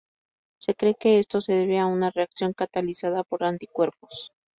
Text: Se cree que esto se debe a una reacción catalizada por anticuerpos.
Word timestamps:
Se 0.59 0.73
cree 0.73 0.95
que 0.95 1.19
esto 1.19 1.41
se 1.41 1.53
debe 1.53 1.77
a 1.79 1.85
una 1.85 2.09
reacción 2.09 2.53
catalizada 2.53 3.23
por 3.23 3.43
anticuerpos. 3.43 4.33